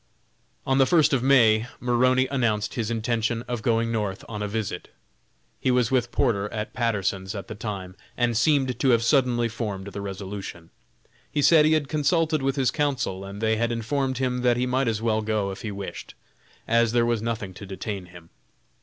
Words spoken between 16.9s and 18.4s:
there was nothing to detain him.